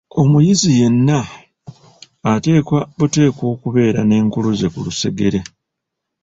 Omuyizi 0.21 0.69
yenna 0.79 1.19
ateekwa 2.31 2.79
buteekwa 2.97 3.45
okubeera 3.53 4.01
n'enkuluze 4.05 4.67
ku 4.73 4.79
lusegere. 4.85 5.39